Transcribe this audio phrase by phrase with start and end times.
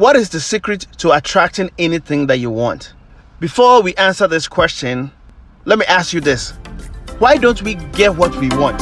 [0.00, 2.94] What is the secret to attracting anything that you want?
[3.38, 5.12] Before we answer this question,
[5.66, 6.52] let me ask you this
[7.18, 8.80] Why don't we get what we want?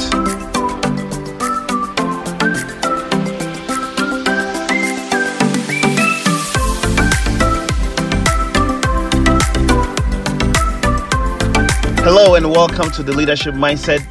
[12.04, 14.04] Hello and welcome to the Leadership Mindset.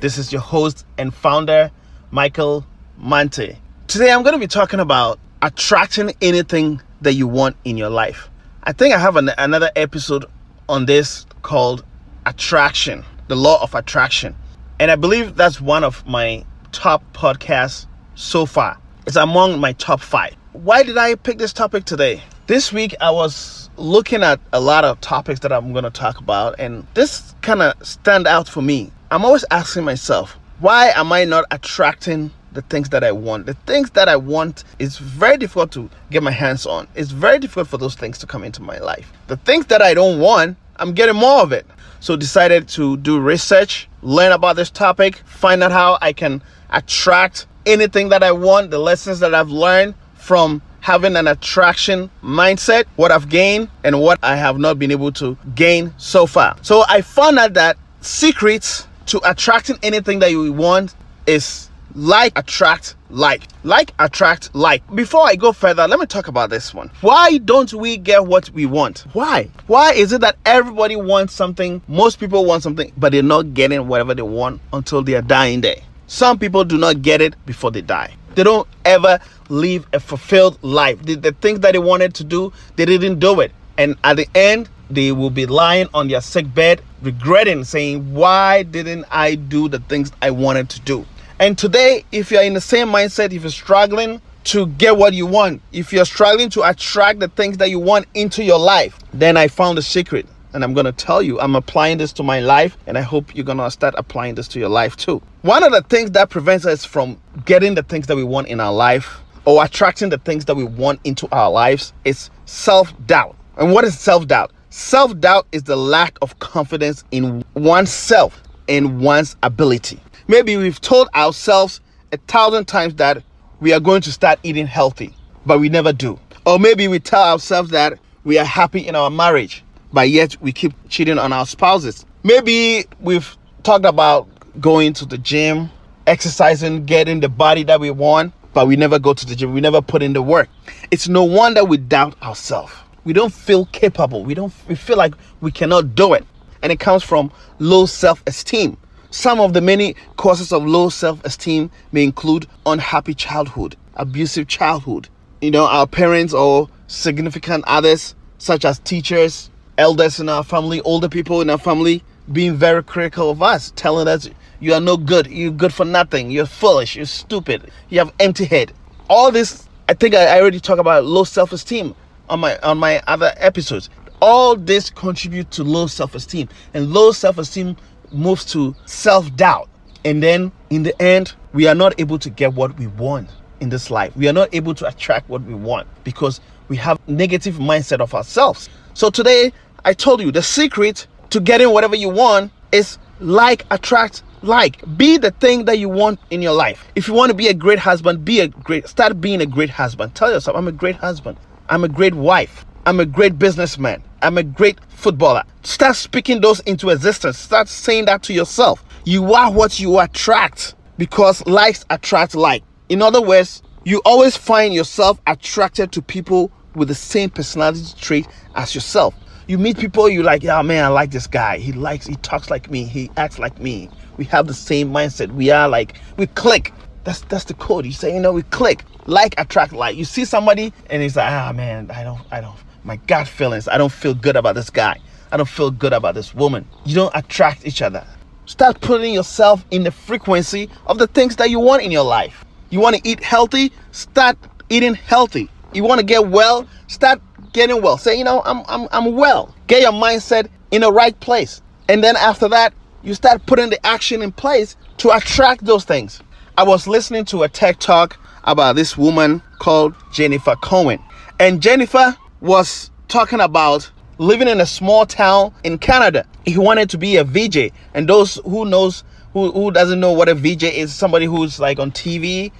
[0.00, 1.70] This is your host and founder,
[2.10, 2.64] Michael
[2.98, 3.58] Mante.
[3.86, 8.28] Today I'm going to be talking about attracting anything that you want in your life.
[8.64, 10.24] I think I have an, another episode
[10.68, 11.84] on this called
[12.26, 14.34] Attraction, the law of attraction.
[14.80, 18.78] And I believe that's one of my top podcasts so far.
[19.06, 20.34] It's among my top five.
[20.52, 22.22] Why did I pick this topic today?
[22.46, 26.18] This week I was looking at a lot of topics that I'm going to talk
[26.18, 28.90] about, and this kind of stand out for me.
[29.10, 33.46] I'm always asking myself, why am I not attracting the things that I want.
[33.46, 36.88] The things that I want is very difficult to get my hands on.
[36.96, 39.12] It's very difficult for those things to come into my life.
[39.28, 41.64] The things that I don't want, I'm getting more of it.
[42.00, 47.46] So decided to do research, learn about this topic, find out how I can attract
[47.64, 53.12] anything that I want, the lessons that I've learned from having an attraction mindset, what
[53.12, 56.56] I've gained and what I have not been able to gain so far.
[56.62, 62.96] So I found out that secrets to attracting anything that you want is like attract
[63.10, 63.42] like.
[63.64, 64.82] Like attract like.
[64.94, 66.90] Before i go further let me talk about this one.
[67.00, 69.06] Why don't we get what we want?
[69.12, 69.48] Why?
[69.66, 73.86] Why is it that everybody wants something most people want something but they're not getting
[73.88, 77.70] whatever they want until they are dying day some people do not get it before
[77.70, 78.14] they die.
[78.34, 79.20] They don't ever
[79.50, 81.02] live a fulfilled life.
[81.02, 83.52] The, the things that they wanted to do they didn't do it.
[83.76, 88.62] And at the end they will be lying on their sick bed regretting saying why
[88.62, 91.04] didn't i do the things i wanted to do
[91.40, 95.26] and today, if you're in the same mindset, if you're struggling to get what you
[95.26, 99.36] want, if you're struggling to attract the things that you want into your life, then
[99.36, 100.26] I found a secret.
[100.52, 103.36] And I'm going to tell you, I'm applying this to my life, and I hope
[103.36, 105.22] you're going to start applying this to your life too.
[105.42, 108.58] One of the things that prevents us from getting the things that we want in
[108.58, 113.36] our life or attracting the things that we want into our lives is self doubt.
[113.58, 114.50] And what is self doubt?
[114.70, 120.00] Self doubt is the lack of confidence in oneself and one's ability.
[120.30, 121.80] Maybe we've told ourselves
[122.12, 123.22] a thousand times that
[123.60, 125.14] we are going to start eating healthy,
[125.46, 126.18] but we never do.
[126.44, 130.52] Or maybe we tell ourselves that we are happy in our marriage, but yet we
[130.52, 132.04] keep cheating on our spouses.
[132.24, 134.28] Maybe we've talked about
[134.60, 135.70] going to the gym,
[136.06, 139.54] exercising, getting the body that we want, but we never go to the gym.
[139.54, 140.50] We never put in the work.
[140.90, 142.74] It's no wonder we doubt ourselves.
[143.04, 144.24] We don't feel capable.
[144.24, 146.26] We don't we feel like we cannot do it.
[146.62, 148.76] And it comes from low self-esteem.
[149.10, 155.08] Some of the many causes of low self esteem may include unhappy childhood, abusive childhood,
[155.40, 159.48] you know, our parents or significant others, such as teachers,
[159.78, 164.08] elders in our family, older people in our family, being very critical of us, telling
[164.08, 164.28] us
[164.60, 168.44] you are no good, you're good for nothing, you're foolish, you're stupid, you have empty
[168.44, 168.74] head.
[169.08, 171.94] All this, I think I already talked about low self esteem
[172.28, 173.88] on my on my other episodes.
[174.20, 177.74] All this contribute to low self esteem, and low self esteem
[178.12, 179.68] moves to self doubt.
[180.04, 183.30] And then in the end, we are not able to get what we want
[183.60, 184.16] in this life.
[184.16, 188.14] We are not able to attract what we want because we have negative mindset of
[188.14, 188.68] ourselves.
[188.94, 189.52] So today,
[189.84, 195.16] I told you the secret to getting whatever you want is like attract like be
[195.18, 197.80] the thing that you want in your life if you want to be a great
[197.80, 201.36] husband be a great start being a great husband tell yourself i'm a great husband
[201.70, 205.44] i'm a great wife i'm a great businessman I'm a great footballer.
[205.62, 207.38] Start speaking those into existence.
[207.38, 208.84] Start saying that to yourself.
[209.04, 212.64] You are what you attract because likes attract like.
[212.88, 218.26] In other words, you always find yourself attracted to people with the same personality trait
[218.54, 219.14] as yourself.
[219.46, 221.58] You meet people you like, yeah, man, I like this guy.
[221.58, 223.88] He likes, he talks like me, he acts like me.
[224.18, 225.32] We have the same mindset.
[225.32, 226.72] We are like, we click.
[227.04, 227.86] That's that's the code.
[227.86, 228.84] You say, you know, we click.
[229.06, 229.96] Like attract like.
[229.96, 233.68] You see somebody and it's like, ah man, I don't, I don't, my gut feelings.
[233.68, 235.00] I don't feel good about this guy.
[235.30, 236.66] I don't feel good about this woman.
[236.84, 238.06] You don't attract each other.
[238.46, 242.44] Start putting yourself in the frequency of the things that you want in your life.
[242.70, 243.72] You want to eat healthy?
[243.92, 244.38] Start
[244.70, 245.50] eating healthy.
[245.74, 246.66] You want to get well?
[246.86, 247.20] Start
[247.52, 247.98] getting well.
[247.98, 249.54] Say, you know, I'm, I'm, I'm well.
[249.66, 251.60] Get your mindset in the right place.
[251.88, 252.72] And then after that,
[253.02, 256.20] you start putting the action in place to attract those things.
[256.56, 260.98] I was listening to a TED talk about this woman called Jennifer Cohen.
[261.38, 266.26] And Jennifer was talking about living in a small town in Canada.
[266.44, 267.72] He wanted to be a VJ.
[267.94, 271.78] And those who knows who, who doesn't know what a VJ is, somebody who's like
[271.78, 272.52] on TV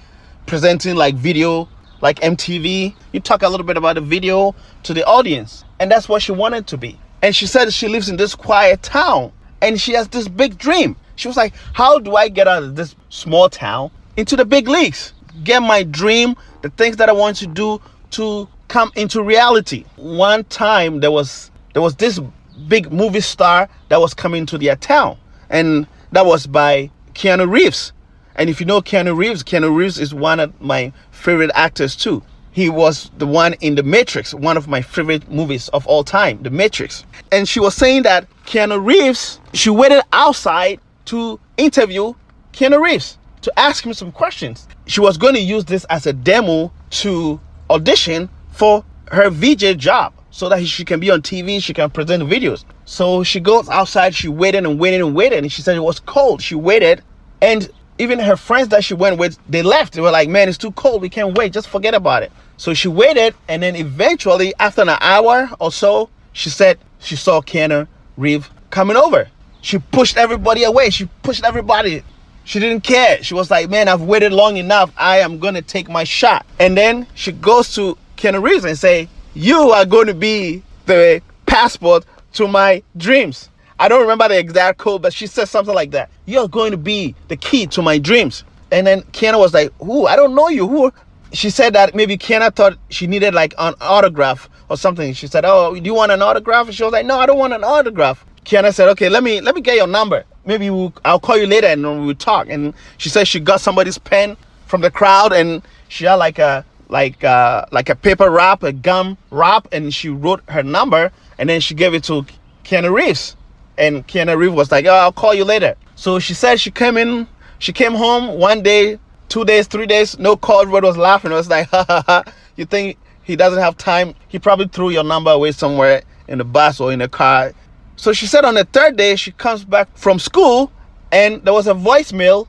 [0.45, 1.67] presenting like video
[2.01, 2.95] like MTV.
[3.11, 5.63] You talk a little bit about the video to the audience.
[5.79, 6.99] And that's what she wanted to be.
[7.21, 9.31] And she said she lives in this quiet town
[9.61, 10.95] and she has this big dream.
[11.15, 14.67] She was like, How do I get out of this small town into the big
[14.67, 15.13] leagues?
[15.43, 17.81] Get my dream, the things that I want to do
[18.11, 19.83] to come into reality.
[19.97, 22.19] One time there was there was this
[22.67, 25.17] big movie star that was coming to their town,
[25.49, 27.91] and that was by Keanu Reeves.
[28.35, 32.23] And if you know Keanu Reeves, Keanu Reeves is one of my favorite actors too.
[32.51, 36.41] He was the one in The Matrix, one of my favorite movies of all time,
[36.41, 37.05] The Matrix.
[37.31, 42.13] And she was saying that Keanu Reeves, she waited outside to interview
[42.53, 44.67] Keanu Reeves to ask him some questions.
[44.87, 47.39] She was going to use this as a demo to
[47.69, 52.23] audition for her VJ job so that she can be on TV, she can present
[52.23, 52.63] videos.
[52.85, 55.99] So she goes outside, she waited and waited and waited, and she said it was
[55.99, 56.41] cold.
[56.41, 57.03] She waited,
[57.41, 59.93] and even her friends that she went with, they left.
[59.93, 61.01] They were like, man, it's too cold.
[61.01, 61.51] We can't wait.
[61.51, 62.31] Just forget about it.
[62.57, 67.41] So she waited, and then eventually, after an hour or so, she said she saw
[67.41, 67.87] Keanu
[68.17, 69.29] Reeve coming over.
[69.61, 70.89] She pushed everybody away.
[70.89, 72.03] She pushed everybody.
[72.43, 73.21] She didn't care.
[73.21, 74.91] She was like, man, I've waited long enough.
[74.97, 76.45] I am going to take my shot.
[76.59, 81.21] And then she goes to Keanu Reeves and say, you are going to be the
[81.45, 83.49] passport to my dreams.
[83.79, 86.09] I don't remember the exact quote, but she said something like that.
[86.25, 88.43] You're going to be the key to my dreams.
[88.71, 90.05] And then Keanu was like, Who?
[90.05, 90.67] I don't know you.
[90.67, 90.91] Who?
[91.31, 95.13] She said that maybe Keanu thought she needed like an autograph or something.
[95.13, 96.67] She said, Oh, do you want an autograph?
[96.67, 98.25] And she was like, No, I don't want an autograph.
[98.43, 100.25] Keanu said, Okay, let me let me get your number.
[100.45, 102.49] Maybe we'll, I'll call you later and we'll talk.
[102.49, 104.35] And she said she got somebody's pen
[104.65, 108.73] from the crowd and she had like a like uh, like a paper wrap, a
[108.73, 112.25] gum wrap, and she wrote her number and then she gave it to
[112.63, 113.35] Keanu Reeves
[113.79, 116.97] and Keanu Reeves was like, "Oh, I'll call you later." So she said she came
[116.97, 117.27] in,
[117.57, 118.99] she came home one day,
[119.29, 120.61] two days, three days, no call.
[120.61, 121.31] Everybody was laughing.
[121.31, 122.23] It was like, "Ha ha ha!"
[122.57, 124.13] You think he doesn't have time?
[124.27, 127.53] He probably threw your number away somewhere in the bus or in the car.
[127.95, 130.71] So she said on the third day she comes back from school
[131.11, 132.47] and there was a voicemail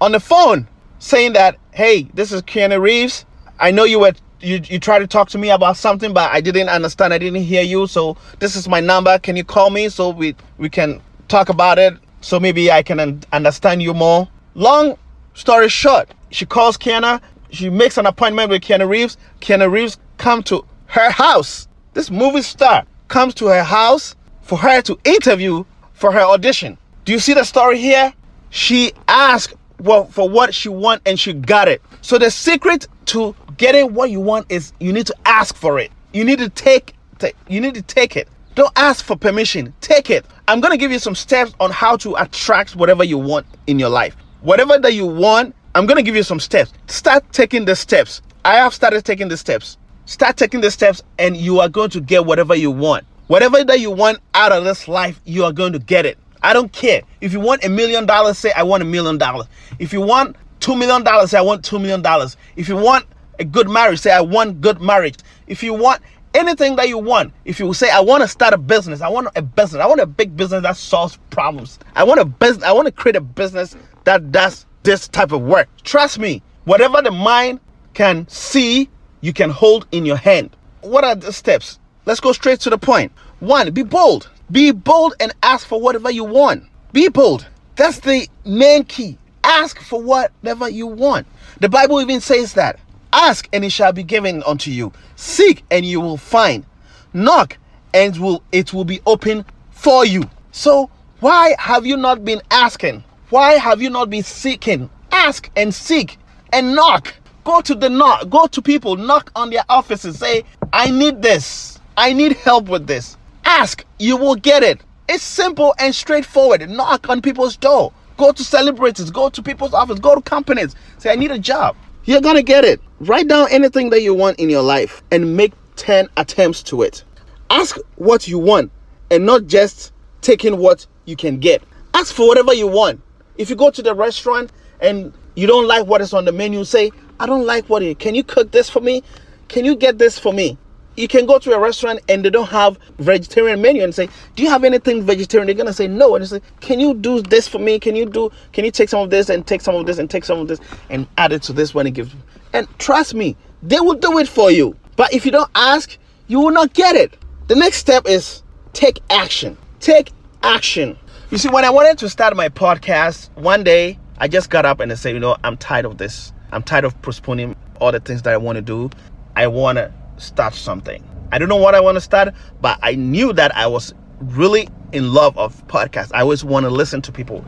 [0.00, 0.66] on the phone
[0.98, 3.26] saying that, "Hey, this is Keanu Reeves.
[3.60, 6.40] I know you were you, you tried to talk to me about something but i
[6.40, 9.90] didn't understand i didn't hear you so this is my number can you call me
[9.90, 10.98] so we we can
[11.28, 11.92] talk about it
[12.22, 14.96] so maybe i can un- understand you more long
[15.34, 17.20] story short she calls Keanu.
[17.50, 19.16] She makes an appointment with Keanu Reeves.
[19.40, 21.68] Keanu Reeves come to her house.
[21.94, 26.78] This movie star comes to her house for her to interview for her audition.
[27.04, 28.14] Do you see the story here?
[28.50, 31.82] She asked well, for what she want and she got it.
[32.02, 35.92] So the secret to getting what you want is you need to ask for it.
[36.14, 38.26] You need to take, take you need to take it.
[38.54, 39.74] Don't ask for permission.
[39.82, 40.24] Take it.
[40.48, 43.78] I'm going to give you some steps on how to attract whatever you want in
[43.78, 44.16] your life.
[44.40, 46.72] Whatever that you want, I'm going to give you some steps.
[46.86, 48.22] Start taking the steps.
[48.46, 49.76] I have started taking the steps.
[50.06, 53.04] Start taking the steps and you are going to get whatever you want.
[53.26, 56.16] Whatever that you want out of this life, you are going to get it.
[56.42, 57.02] I don't care.
[57.20, 59.48] If you want a million dollars, say I want a million dollars.
[59.78, 62.38] If you want two million dollars, say I want two million dollars.
[62.56, 63.04] If you want
[63.40, 65.16] a good marriage, say I want good marriage.
[65.46, 66.02] If you want
[66.34, 69.28] anything that you want, if you say I want to start a business, I want
[69.34, 71.78] a business, I want a big business that solves problems.
[71.96, 75.40] I want a business, I want to create a business that does this type of
[75.40, 75.68] work.
[75.82, 77.60] Trust me, whatever the mind
[77.94, 78.88] can see,
[79.22, 80.54] you can hold in your hand.
[80.82, 81.78] What are the steps?
[82.06, 83.12] Let's go straight to the point.
[83.40, 84.30] One, be bold.
[84.50, 86.64] Be bold and ask for whatever you want.
[86.92, 87.46] Be bold.
[87.76, 89.16] That's the main key.
[89.44, 91.26] Ask for whatever you want.
[91.60, 92.78] The Bible even says that.
[93.12, 94.92] Ask and it shall be given unto you.
[95.16, 96.64] Seek and you will find.
[97.12, 97.58] Knock
[97.92, 100.22] and will it will be open for you.
[100.52, 100.90] So
[101.20, 103.04] why have you not been asking?
[103.30, 104.90] Why have you not been seeking?
[105.12, 106.18] Ask and seek
[106.52, 107.14] and knock.
[107.44, 108.28] Go to the knock.
[108.30, 108.96] Go to people.
[108.96, 110.18] Knock on their offices.
[110.18, 111.78] Say, I need this.
[111.96, 113.16] I need help with this.
[113.44, 114.80] Ask, you will get it.
[115.08, 116.68] It's simple and straightforward.
[116.70, 117.92] Knock on people's door.
[118.16, 120.76] Go to celebrities, go to people's office, go to companies.
[120.98, 121.76] Say, I need a job.
[122.04, 122.80] You're gonna get it.
[123.00, 127.04] Write down anything that you want in your life and make 10 attempts to it.
[127.50, 128.72] Ask what you want
[129.10, 129.92] and not just
[130.22, 131.62] taking what you can get.
[131.92, 133.02] Ask for whatever you want.
[133.36, 136.64] If you go to the restaurant and you don't like what is on the menu,
[136.64, 137.98] say, I don't like what it.
[137.98, 139.02] Can you cook this for me?
[139.48, 140.56] Can you get this for me?
[140.96, 144.42] You can go to a restaurant and they don't have vegetarian menu and say, "Do
[144.42, 147.58] you have anything vegetarian?" They're gonna say no, and say, "Can you do this for
[147.58, 147.78] me?
[147.78, 148.30] Can you do?
[148.52, 150.48] Can you take some of this and take some of this and take some of
[150.48, 152.10] this and add it to this when it gives?"
[152.52, 154.76] And trust me, they will do it for you.
[154.96, 155.96] But if you don't ask,
[156.28, 157.16] you will not get it.
[157.48, 158.42] The next step is
[158.72, 159.56] take action.
[159.80, 160.96] Take action.
[161.30, 164.80] You see, when I wanted to start my podcast, one day I just got up
[164.80, 166.32] and I said, "You know, I'm tired of this.
[166.52, 168.90] I'm tired of postponing all the things that I want to do,
[169.36, 171.04] I want to start something.
[171.32, 174.68] I don't know what I want to start, but I knew that I was really
[174.92, 176.10] in love of podcasts.
[176.12, 177.44] I always want to listen to people.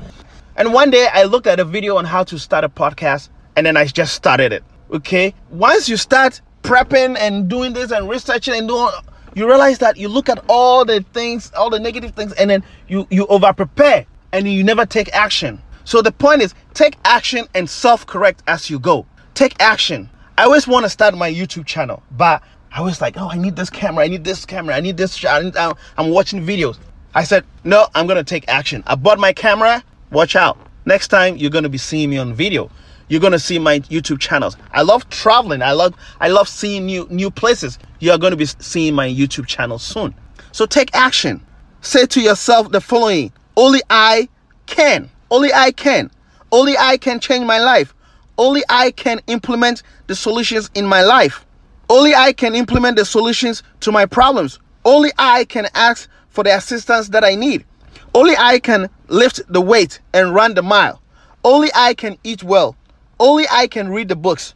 [0.57, 3.67] And one day I looked at a video on how to start a podcast and
[3.67, 4.64] then I just started it.
[4.93, 5.35] Okay?
[5.50, 8.91] Once you start prepping and doing this and researching and doing
[9.35, 12.62] you realize that you look at all the things, all the negative things and then
[12.87, 15.61] you you over prepare and you never take action.
[15.85, 19.07] So the point is take action and self-correct as you go.
[19.35, 20.11] Take action.
[20.37, 22.43] I always want to start my YouTube channel, but
[22.75, 25.23] I was like, oh, I need this camera, I need this camera, I need this.
[25.25, 26.79] I need, I'm watching videos.
[27.14, 28.83] I said, no, I'm gonna take action.
[28.87, 29.85] I bought my camera.
[30.11, 30.59] Watch out.
[30.87, 32.71] Next time you're gonna be seeing me on video.
[33.09, 34.57] You're gonna see my YouTube channels.
[34.73, 35.61] I love traveling.
[35.61, 37.79] I love I love seeing new new places.
[38.00, 40.14] You are gonna be seeing my YouTube channel soon.
[40.52, 41.45] So take action.
[41.83, 44.29] Say to yourself the following: Only I
[44.64, 45.11] can.
[45.31, 46.11] Only I can.
[46.50, 47.95] Only I can change my life.
[48.38, 51.45] Only I can implement the solutions in my life.
[51.93, 54.59] Only I can implement the solutions to my problems.
[54.83, 57.67] Only I can ask for the assistance that I need.
[58.15, 61.03] Only I can lift the weight and run the mile.
[61.45, 62.77] Only I can eat well.
[63.21, 64.55] Only I can read the books.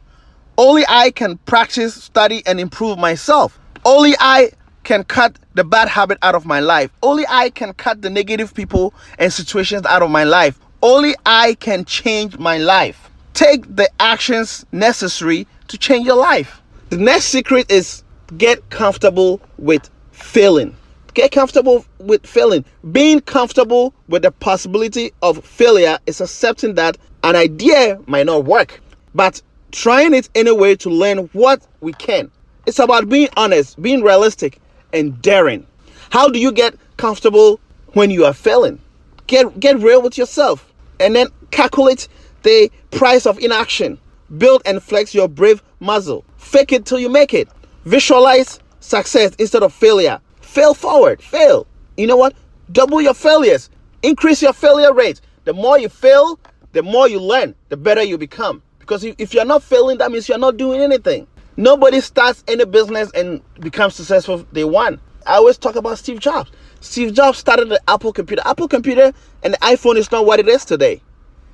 [0.57, 3.59] Only I can practice, study, and improve myself.
[3.85, 4.49] Only I
[4.83, 6.89] can cut the bad habit out of my life.
[7.03, 10.59] Only I can cut the negative people and situations out of my life.
[10.81, 13.11] Only I can change my life.
[13.35, 16.63] Take the actions necessary to change your life.
[16.89, 18.03] The next secret is
[18.37, 20.73] get comfortable with failing.
[21.13, 22.63] Get comfortable with failing.
[22.93, 28.79] Being comfortable with the possibility of failure is accepting that an idea might not work,
[29.13, 29.41] but
[29.73, 32.31] trying it anyway to learn what we can.
[32.65, 34.61] It's about being honest, being realistic,
[34.93, 35.67] and daring.
[36.09, 37.59] How do you get comfortable
[37.93, 38.79] when you are failing?
[39.27, 42.07] Get get real with yourself and then calculate
[42.43, 43.99] the price of inaction.
[44.35, 46.25] Build and flex your brave muscle.
[46.37, 47.47] Fake it till you make it.
[47.85, 50.19] Visualize success instead of failure.
[50.41, 51.21] Fail forward.
[51.21, 51.65] Fail.
[51.95, 52.33] You know what?
[52.71, 53.69] Double your failures.
[54.03, 55.21] Increase your failure rate.
[55.45, 56.39] The more you fail,
[56.73, 58.61] the more you learn, the better you become.
[58.79, 61.27] Because if you're not failing, that means you're not doing anything.
[61.55, 64.99] Nobody starts any business and becomes successful day one.
[65.25, 66.51] I always talk about Steve Jobs.
[66.81, 68.41] Steve Jobs started the Apple computer.
[68.45, 71.01] Apple computer and the iPhone is not what it is today.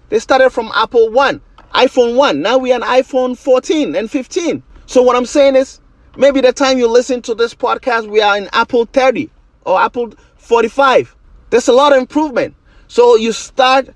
[0.10, 1.42] They started from Apple 1
[1.74, 2.42] iPhone 1.
[2.42, 4.64] Now we are on iPhone 14 and 15.
[4.86, 5.80] So what I'm saying is
[6.18, 9.30] maybe the time you listen to this podcast, we are in Apple 30
[9.66, 11.16] or Apple 45.
[11.50, 12.56] There's a lot of improvement.
[12.88, 13.90] So you start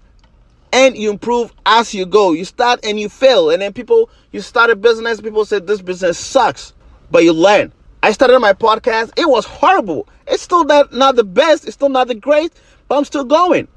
[0.73, 2.33] and you improve as you go.
[2.33, 3.49] You start and you fail.
[3.49, 6.73] And then people, you start a business, people say this business sucks,
[7.11, 7.71] but you learn.
[8.03, 9.11] I started my podcast.
[9.17, 10.07] It was horrible.
[10.27, 11.65] It's still not, not the best.
[11.65, 12.53] It's still not the great,
[12.87, 13.67] but I'm still going.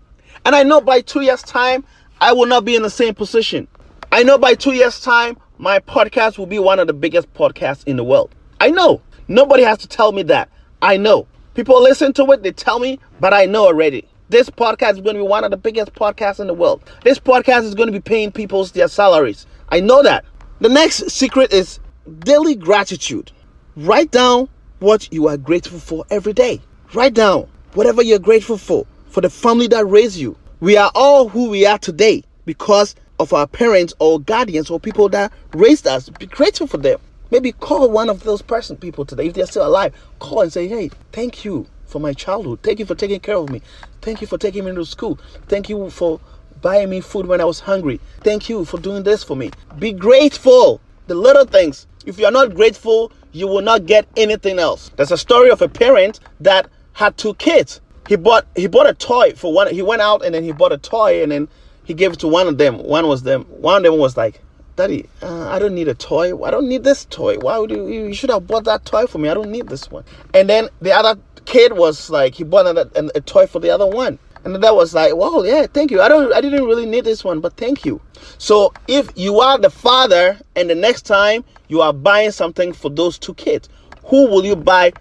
[0.45, 1.85] And I know by two years' time,
[2.21, 3.66] I will not be in the same position.
[4.12, 7.85] I know by two years' time, my podcast will be one of the biggest podcasts
[7.85, 8.35] in the world.
[8.59, 9.02] I know.
[9.29, 10.50] Nobody has to tell me that.
[10.83, 11.29] I know.
[11.55, 14.09] People listen to it, they tell me, but I know already.
[14.29, 16.83] This podcast is going to be one of the biggest podcasts in the world.
[17.05, 19.47] This podcast is going to be paying people their salaries.
[19.69, 20.25] I know that.
[20.61, 21.79] The next secret is
[22.19, 23.31] daily gratitude.
[23.76, 24.49] Write down
[24.81, 26.61] what you are grateful for every day.
[26.95, 30.37] Write down whatever you're grateful for, for the family that raised you.
[30.59, 35.09] We are all who we are today because of our parents or guardians or people
[35.11, 36.09] that raised us.
[36.09, 36.99] Be grateful for them.
[37.31, 39.95] Maybe call one of those person people today if they're still alive.
[40.19, 42.61] Call and say, "Hey, thank you for my childhood.
[42.62, 43.61] Thank you for taking care of me.
[44.00, 45.19] Thank you for taking me to school.
[45.49, 46.19] Thank you for
[46.62, 48.00] buying me food when I was hungry.
[48.23, 50.81] Thank you for doing this for me." Be grateful.
[51.07, 51.87] The little things.
[52.07, 54.91] If you are not grateful, you will not get anything else.
[54.97, 57.81] There's a story of a parent that had two kids.
[58.09, 59.69] He bought he bought a toy for one.
[59.73, 61.49] He went out and then he bought a toy and then
[61.90, 62.78] he gave it to one of them.
[62.78, 63.42] One was them.
[63.47, 64.40] One of them was like,
[64.76, 66.40] Daddy, uh, I don't need a toy.
[66.40, 67.37] I don't need this toy.
[67.38, 67.88] Why would you?
[67.88, 69.28] You should have bought that toy for me.
[69.28, 70.04] I don't need this one.
[70.32, 73.88] And then the other kid was like, he bought a, a, toy for the other
[73.88, 74.20] one.
[74.44, 76.00] And that was like, well, yeah, thank you.
[76.00, 78.00] I don't, I didn't really need this one, but thank you.
[78.38, 82.88] So if you are the father, and the next time you are buying something for
[82.88, 83.68] those two kids,
[84.04, 84.92] who will you buy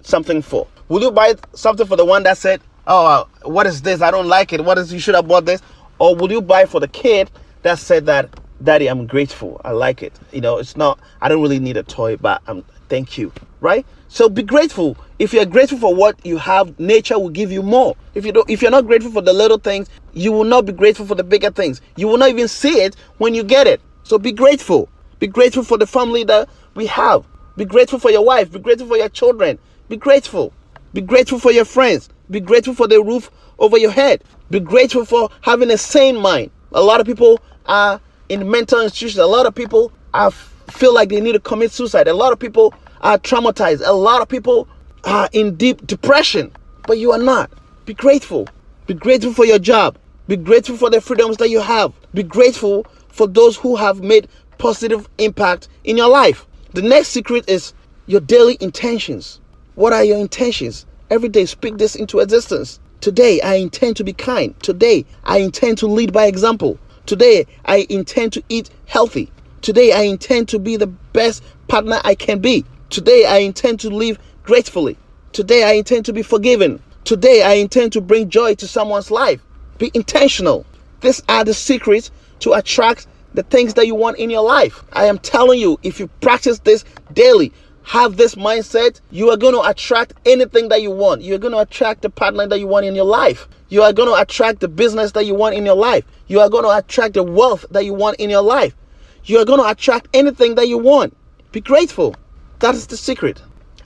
[0.00, 0.66] something for?
[0.88, 4.00] Will you buy something for the one that said, "Oh, uh, what is this?
[4.00, 4.64] I don't like it.
[4.64, 5.60] What is you should have bought this?"
[5.98, 7.30] Or will you buy for the kid
[7.62, 8.30] that said that,
[8.62, 9.60] Daddy, I'm grateful.
[9.64, 10.12] I like it.
[10.32, 13.32] You know, it's not, I don't really need a toy, but I'm, thank you.
[13.60, 13.86] Right?
[14.08, 14.96] So be grateful.
[15.18, 17.96] If you're grateful for what you have, nature will give you more.
[18.14, 20.72] If you don't, if you're not grateful for the little things, you will not be
[20.72, 21.80] grateful for the bigger things.
[21.96, 23.80] You will not even see it when you get it.
[24.04, 24.88] So be grateful.
[25.18, 27.26] Be grateful for the family that we have.
[27.56, 28.52] Be grateful for your wife.
[28.52, 29.58] Be grateful for your children.
[29.88, 30.52] Be grateful.
[30.94, 32.08] Be grateful for your friends.
[32.30, 34.22] Be grateful for the roof over your head.
[34.50, 36.50] Be grateful for having a sane mind.
[36.72, 39.18] A lot of people are in mental institutions.
[39.18, 42.08] A lot of people are feel like they need to commit suicide.
[42.08, 43.82] A lot of people are traumatized.
[43.84, 44.68] A lot of people
[45.04, 46.52] are in deep depression,
[46.86, 47.50] but you are not.
[47.84, 48.48] Be grateful.
[48.86, 49.98] Be grateful for your job.
[50.26, 51.92] Be grateful for the freedoms that you have.
[52.14, 54.28] Be grateful for those who have made
[54.58, 56.46] positive impact in your life.
[56.74, 57.72] The next secret is
[58.06, 59.40] your daily intentions.
[59.74, 60.86] What are your intentions?
[61.10, 62.80] Every day, speak this into existence.
[63.00, 64.58] Today, I intend to be kind.
[64.60, 66.78] Today, I intend to lead by example.
[67.06, 69.30] Today, I intend to eat healthy.
[69.62, 72.64] Today, I intend to be the best partner I can be.
[72.90, 74.96] Today, I intend to live gratefully.
[75.32, 76.82] Today, I intend to be forgiven.
[77.04, 79.40] Today, I intend to bring joy to someone's life.
[79.78, 80.66] Be intentional.
[81.00, 84.82] These are the secrets to attract the things that you want in your life.
[84.92, 87.52] I am telling you, if you practice this daily,
[87.88, 91.22] have this mindset, you are going to attract anything that you want.
[91.22, 93.48] You're going to attract the partner that you want in your life.
[93.70, 96.04] You are going to attract the business that you want in your life.
[96.26, 98.76] You are going to attract the wealth that you want in your life.
[99.24, 101.16] You are going to attract anything that you want.
[101.50, 102.14] Be grateful.
[102.58, 103.40] That is the secret.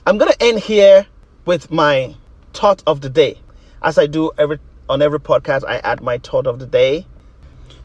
[0.05, 1.07] I'm going to end here
[1.45, 2.13] with my
[2.53, 3.37] thought of the day.
[3.81, 7.07] As I do every on every podcast, I add my thought of the day.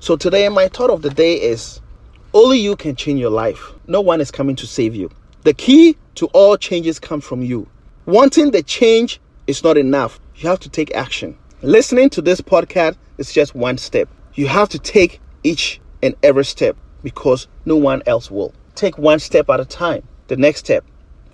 [0.01, 1.81] So today, my thought of the day is
[2.35, 3.71] only you can change your life.
[3.87, 5.13] No one is coming to save you.
[5.45, 7.69] The key to all changes come from you.
[8.05, 10.19] Wanting the change is not enough.
[10.35, 11.39] You have to take action.
[11.63, 14.09] Listening to this podcast is just one step.
[14.35, 18.53] You have to take each and every step because no one else will.
[18.75, 20.03] Take one step at a time.
[20.27, 20.85] The next step,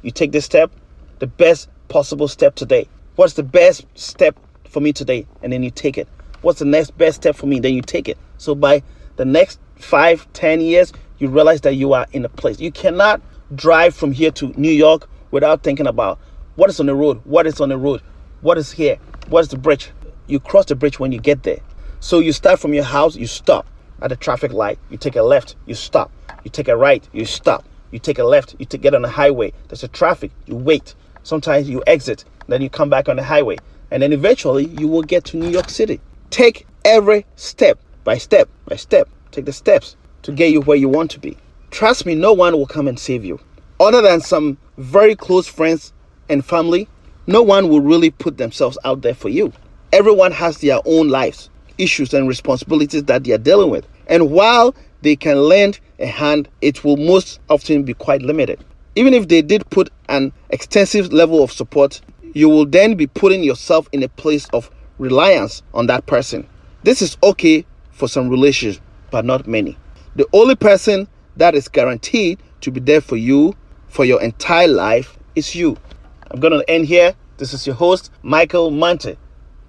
[0.03, 0.71] you take this step,
[1.19, 2.87] the best possible step today.
[3.17, 4.39] What's the best step
[4.69, 5.27] for me today?
[5.43, 6.09] And then you take it.
[6.43, 7.59] What's the next best step for me?
[7.59, 8.19] Then you take it.
[8.37, 8.83] So by
[9.17, 12.61] the next five, ten years, you realize that you are in a place.
[12.61, 13.23] You cannot
[13.55, 16.19] drive from here to New York without thinking about
[16.57, 18.01] what is on the road, what is on the road,
[18.41, 18.97] what is here,
[19.29, 19.91] what is the bridge.
[20.27, 21.59] You cross the bridge when you get there.
[22.01, 23.67] So you start from your house, you stop
[24.01, 26.11] at the traffic light, you take a left, you stop,
[26.45, 29.53] you take a right, you stop, you take a left, you get on the highway,
[29.69, 30.95] there's a traffic, you wait.
[31.23, 33.57] Sometimes you exit, then you come back on the highway,
[33.91, 36.01] and then eventually you will get to New York City.
[36.31, 39.09] Take every step by step by step.
[39.31, 41.37] Take the steps to get you where you want to be.
[41.75, 43.41] Trust me, no one will come and save you.
[43.81, 45.93] Other than some very close friends
[46.29, 46.87] and family,
[47.27, 49.53] no one will really put themselves out there for you.
[49.93, 53.89] Everyone has their own lives, issues, and responsibilities that they are dealing with.
[54.07, 58.65] And while they can lend a hand, it will most often be quite limited.
[58.95, 62.01] Even if they did put an extensive level of support,
[62.35, 66.47] you will then be putting yourself in a place of reliance on that person.
[66.85, 69.77] This is okay for some relationships, but not many.
[70.15, 73.55] The only person that is guaranteed to be there for you
[73.89, 75.77] for your entire life is you.
[76.31, 77.15] I'm going to end here.
[77.37, 79.17] This is your host, Michael Monte.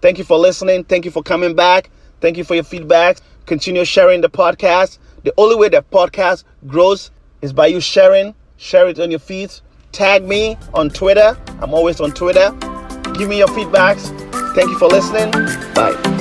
[0.01, 0.83] Thank you for listening.
[0.83, 1.89] Thank you for coming back.
[2.21, 3.17] Thank you for your feedback.
[3.45, 4.99] Continue sharing the podcast.
[5.23, 8.35] The only way that podcast grows is by you sharing.
[8.57, 9.61] Share it on your feeds.
[9.91, 11.37] Tag me on Twitter.
[11.61, 12.51] I'm always on Twitter.
[13.13, 14.09] Give me your feedbacks.
[14.55, 15.31] Thank you for listening.
[15.73, 16.14] Bye.